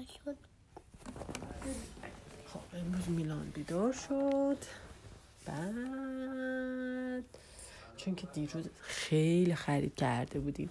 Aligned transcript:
شد. 0.00 0.36
خب 2.46 2.60
امروز 2.78 3.08
میلان 3.08 3.52
بیدار 3.54 3.92
شد. 3.92 4.56
بعد 5.46 7.24
چون 7.96 8.14
که 8.14 8.26
دیروز 8.26 8.68
خیلی 8.80 9.54
خرید 9.54 9.94
کرده 9.94 10.40
بودیم. 10.40 10.70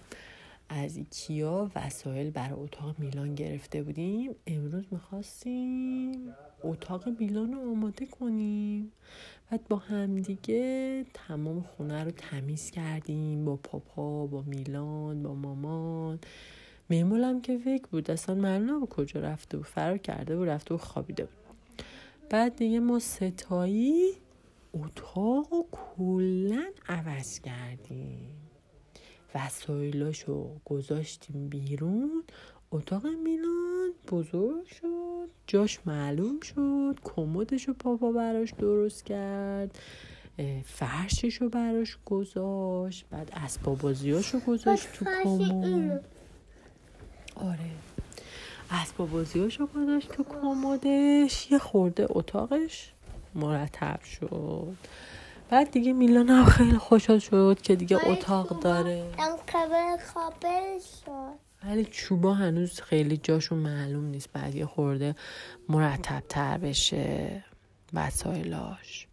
از 0.68 0.96
ایکیا 0.96 1.70
وسایل 1.76 2.30
برای 2.30 2.52
اتاق 2.52 2.98
میلان 2.98 3.34
گرفته 3.34 3.82
بودیم. 3.82 4.34
امروز 4.46 4.84
می‌خواستیم 4.90 6.34
اتاق 6.62 7.08
میلان 7.08 7.52
رو 7.52 7.70
آماده 7.70 8.06
کنیم. 8.06 8.92
بعد 9.50 9.68
با 9.68 9.76
همدیگه 9.76 11.06
تمام 11.14 11.62
خونه 11.62 12.04
رو 12.04 12.10
تمیز 12.10 12.70
کردیم. 12.70 13.44
با 13.44 13.56
پاپا 13.56 14.26
با 14.26 14.42
میلان 14.42 15.22
با 15.22 15.34
مامان. 15.34 16.18
میمولم 16.88 17.40
که 17.40 17.58
فکر 17.58 17.86
بود. 17.86 18.10
اصلا 18.10 18.34
معلوم 18.34 18.70
نبود 18.70 18.88
کجا 18.88 19.20
رفته 19.20 19.56
بود. 19.56 19.66
فرار 19.66 19.98
کرده 19.98 20.36
بود 20.36 20.48
رفته 20.48 20.74
بود 20.74 20.80
خوابیده 20.80 21.24
بود. 21.24 21.32
بعد 22.30 22.56
دیگه 22.56 22.80
ما 22.80 22.98
ستایی 22.98 24.12
اتاق 24.74 25.52
رو 25.52 25.66
کلا 25.72 26.64
عوض 26.88 27.40
کردیم. 27.40 28.36
وسایلاشو 29.34 30.50
گذاشتیم 30.64 31.48
بیرون. 31.48 32.24
اتاق 32.70 33.06
میلان 33.06 33.90
بزرگ 34.12 34.66
شد. 34.66 35.28
جاش 35.46 35.80
معلوم 35.86 36.40
شد. 36.40 36.98
کمدشو 37.04 37.72
پاپا 37.72 38.12
براش 38.12 38.52
درست 38.52 39.04
کرد. 39.04 39.78
فرششو 40.64 41.48
براش 41.48 41.98
گذاشت. 42.06 43.06
بعد 43.10 43.30
اسباب 43.32 43.78
بازیاشو 43.78 44.40
گذاشت 44.40 44.92
تو. 44.92 45.04
کمد. 45.24 46.04
آره. 47.36 47.70
اسباب 48.70 49.10
بازیاشو 49.10 49.66
گذاشت 49.66 50.08
تو 50.08 50.24
کمدش 50.24 51.50
یه 51.50 51.58
خورده 51.58 52.06
اتاقش 52.10 52.92
مرتب 53.34 54.00
شد. 54.02 54.76
بعد 55.50 55.70
دیگه 55.70 55.92
میلان 55.92 56.28
هم 56.28 56.44
خیلی 56.44 56.78
خوشحال 56.78 57.18
شد 57.18 57.58
که 57.62 57.76
دیگه 57.76 58.08
اتاق 58.08 58.60
داره. 58.60 59.04
ولی 61.64 61.84
چوبا 61.84 62.34
هنوز 62.34 62.80
خیلی 62.80 63.16
جاشون 63.16 63.58
معلوم 63.58 64.04
نیست 64.04 64.32
بعد 64.32 64.54
یه 64.54 64.66
خورده 64.66 65.14
مرتب 65.68 66.22
تر 66.28 66.58
بشه. 66.58 67.44
وسایلاش. 67.94 69.06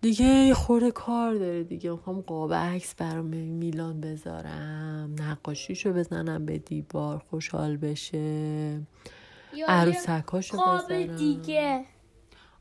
دیگه 0.00 0.24
یه 0.24 0.54
خورده 0.54 0.90
کار 0.90 1.34
داره 1.34 1.64
دیگه. 1.64 1.90
می‌خوام 1.90 2.20
قاب 2.20 2.52
عکس 2.54 2.94
برام 2.94 3.26
میلان 3.26 4.00
بذارم 4.00 5.14
نقاشیشو 5.20 5.92
بزنم 5.92 6.46
به 6.46 6.58
دیوار 6.58 7.18
خوشحال 7.18 7.76
بشه. 7.76 8.80
عروسکاشو 9.68 10.56
قاب 10.56 10.92
بذارم. 10.92 11.16
دیگه. 11.16 11.84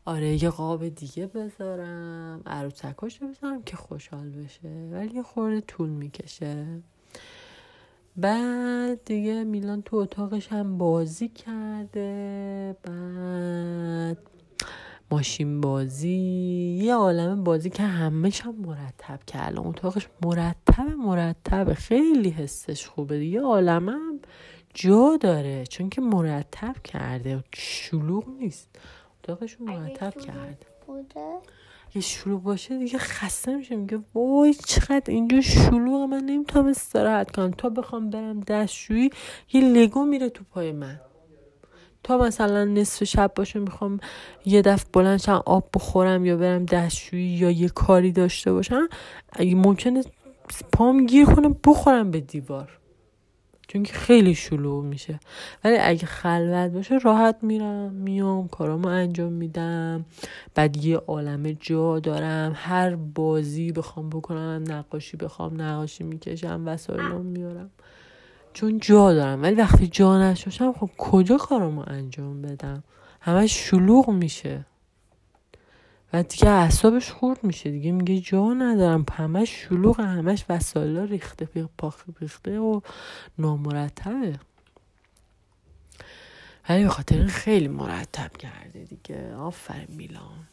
آره 0.05 0.43
یه 0.43 0.49
قاب 0.49 0.89
دیگه 0.89 1.27
بذارم. 1.27 2.41
عروسکاشو 2.45 3.27
بذارم 3.27 3.63
که 3.63 3.77
خوشحال 3.77 4.29
بشه. 4.29 4.89
ولی 4.91 5.15
یه 5.15 5.23
خورده 5.23 5.61
طول 5.61 5.89
می‌کشه. 5.89 6.81
بعد 8.17 9.05
دیگه 9.05 9.43
میلان 9.43 9.81
تو 9.81 9.95
اتاقش 9.97 10.47
هم 10.47 10.77
بازی 10.77 11.27
کرده. 11.27 12.75
بعد 12.83 14.17
ماشین 15.11 15.61
بازی 15.61 16.79
یه 16.83 16.95
عالم 16.95 17.43
بازی 17.43 17.69
که 17.69 17.83
همش 17.83 18.41
هم 18.41 18.55
مرتب 18.55 19.19
که 19.27 19.47
الان 19.47 19.67
اتاقش 19.67 20.07
مرتب 20.25 20.89
مرتبه. 20.97 21.73
خیلی 21.73 22.29
حسش 22.29 22.87
خوبه 22.87 23.25
یه 23.25 23.41
عالم 23.41 23.89
هم 23.89 24.19
جا 24.73 25.17
داره. 25.21 25.63
چون 25.65 25.89
که 25.89 26.01
مرتب 26.01 26.75
کرده. 26.83 27.43
شلوغ 27.55 28.29
نیست. 28.29 28.69
اتاقش 29.19 29.53
رو 29.53 29.65
مرتب 29.65 30.13
شلوغ 30.13 30.25
کرده. 30.25 30.65
یه 31.95 32.01
شلوغ 32.01 32.43
باشه 32.43 32.77
دیگه 32.77 32.97
خسته 32.97 33.55
میشه. 33.55 33.75
میگه 33.75 33.99
وای 34.13 34.53
چقدر 34.53 35.03
اینجا 35.07 35.41
شلوغه. 35.41 36.05
من 36.05 36.23
نمی‌تونم 36.23 36.67
استراحت 36.67 37.31
کنم. 37.31 37.51
تا 37.51 37.69
بخوام 37.69 38.09
برم 38.09 38.39
دستشویی 38.39 39.09
یه 39.53 39.61
لگو 39.61 40.05
میره 40.05 40.29
تو 40.29 40.43
پای 40.43 40.71
من. 40.71 40.99
تا 42.03 42.17
مثلا 42.17 42.65
نصف 42.65 43.03
شب 43.03 43.31
باشه 43.35 43.59
می‌خوام 43.59 43.99
یه 44.45 44.61
دفعه 44.61 44.89
بلند 44.93 45.19
شم 45.19 45.43
آب 45.45 45.69
بخورم 45.73 46.25
یا 46.25 46.37
برم 46.37 46.65
دستشویی 46.65 47.27
یا 47.27 47.51
یه 47.51 47.69
کاری 47.69 48.11
داشته 48.11 48.53
باشم 48.53 48.89
اگه 49.33 49.55
ممکنه 49.55 50.03
پام 50.71 51.05
گیر 51.05 51.25
کنه 51.25 51.55
بخورم 51.65 52.11
به 52.11 52.19
دیوار. 52.19 52.75
چون 53.67 53.83
که 53.83 53.93
خیلی 53.93 54.35
شلوغ 54.35 54.83
میشه. 54.83 55.19
ولی 55.63 55.77
اگه 55.77 56.05
خلوت 56.05 56.71
باشه 56.71 56.97
راحت 56.97 57.37
میرم 57.41 57.91
میام 57.91 58.47
کارامو 58.47 58.87
انجام 58.87 59.33
میدم. 59.33 60.05
بعد 60.55 60.77
یه 60.77 60.97
عالمه 60.97 61.57
جا 61.59 61.99
دارم. 61.99 62.51
هر 62.55 62.95
بازی 62.95 63.71
بخوام 63.71 64.09
بکنم 64.09 64.63
نقاشی 64.67 65.17
بخوام 65.17 65.61
نقاشی 65.61 66.03
می‌کشم 66.03 66.63
وسایلم 66.65 67.25
میارم. 67.25 67.69
چون 68.53 68.79
جا 68.79 69.13
دارم. 69.13 69.41
ولی 69.41 69.55
وقتی 69.55 69.87
جا 69.87 70.31
نشاشم 70.31 70.73
خب 70.73 70.89
کجا 70.97 71.37
کارامو 71.37 71.83
انجام 71.87 72.41
بدم؟ 72.41 72.83
همش 73.21 73.69
شلوغ 73.69 74.09
میشه. 74.09 74.65
و 76.13 76.23
دیگه 76.23 76.49
اعصابش 76.49 77.11
خورد 77.11 77.43
میشه 77.43 77.71
دیگه. 77.71 77.91
میگه 77.91 78.19
جا 78.19 78.53
ندارم. 78.53 79.05
همش 79.11 79.49
شلوغ 79.49 79.99
همش 79.99 80.45
وسایلا 80.49 81.03
ریخته 81.03 81.45
پاخ 81.77 82.03
ریخته 82.21 82.59
و 82.59 82.81
نامرتبه. 83.37 84.39
ولی 86.69 86.83
به 86.83 86.89
خاطر 86.89 87.25
خیلی 87.25 87.67
مرتب 87.67 88.37
کرده 88.37 88.83
دیگه. 88.83 89.35
آفرین 89.35 89.87
میلان. 89.89 90.47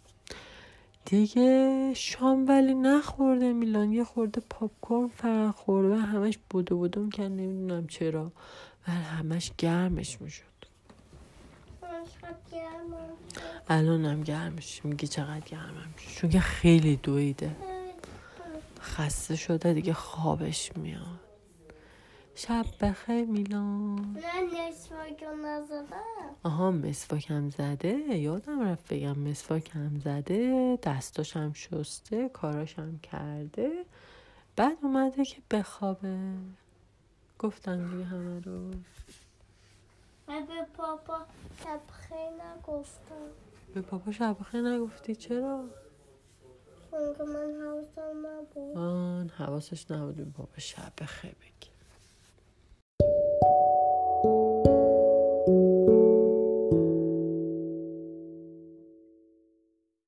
دیگه 1.07 1.93
شام 1.95 2.49
ولی 2.49 2.75
نخورده 2.75 3.53
میلان. 3.53 3.93
یه 3.93 4.05
خورده 4.05 4.41
پاپ 4.51 4.71
کورن 4.81 5.09
فقط 5.09 5.55
خورده 5.55 5.95
و 5.95 5.99
همش 5.99 6.39
بودو 6.51 6.77
بودو 6.77 7.03
می‌کرد 7.03 7.31
نمی‌دونم 7.31 7.87
چرا. 7.87 8.33
ولی 8.89 8.97
همش 8.97 9.53
گرمش 9.59 10.21
می‌شد. 10.21 10.43
الان 13.69 14.05
هم 14.05 14.23
گرمش 14.23 14.85
میگه 14.85 15.07
چقدر 15.07 15.41
گرمم. 15.41 15.95
چون 16.17 16.31
که 16.31 16.41
خیلی 16.41 16.97
دویده. 16.97 17.57
خسته 18.81 19.37
شده 19.37 19.75
دیگه 19.75 19.93
خوابش 19.93 20.71
میاد. 20.77 21.26
شب 22.39 22.67
بخیر 22.81 23.25
میلان. 23.25 24.13
نه 24.13 24.69
نصفاکو 24.69 25.37
نزدم 25.45 26.37
آها 26.43 26.71
مسواکم 26.71 27.51
زده؟ 27.51 27.89
یادم 28.19 28.69
رفت 28.69 28.95
بگم 28.95 29.19
مسواکم 29.19 29.99
زده 29.99 30.79
دستاشم 30.83 31.53
شسته 31.53 32.29
کاراشم 32.29 32.99
کرده. 32.99 33.85
بعد 34.57 34.79
اومده 34.83 35.25
که 35.25 35.43
بخوابه. 35.51 36.19
گفتم 37.39 37.91
دیگه 37.91 38.05
همه 38.05 38.41
رو. 38.41 38.71
من 40.29 40.47
به 40.47 40.67
پاپا 40.77 41.19
شب 41.65 41.81
خیلی 41.93 42.35
نگفتم. 42.35 43.29
به 43.75 43.81
پاپا 43.81 44.13
شب 44.13 44.37
نگفتی؟ 44.55 45.15
چرا؟ 45.15 45.65
چون 46.91 47.15
که 47.19 47.23
من 47.23 47.53
حواسم 47.63 48.27
نبود. 48.27 48.77
آن 48.77 49.29
حواسش 49.29 49.91
نبود 49.91 50.17
به 50.17 50.25
پاپا 50.25 50.59
شب 50.59 50.93
بخیر 51.01 51.33
بگی. 51.33 51.76